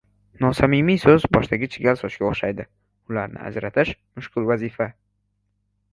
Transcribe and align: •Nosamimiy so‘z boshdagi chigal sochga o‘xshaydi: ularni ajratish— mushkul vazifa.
•Nosamimiy 0.43 0.95
so‘z 1.03 1.27
boshdagi 1.35 1.69
chigal 1.75 1.99
sochga 2.01 2.25
o‘xshaydi: 2.31 2.67
ularni 3.13 3.45
ajratish— 3.51 3.95
mushkul 4.19 4.53
vazifa. 4.53 4.93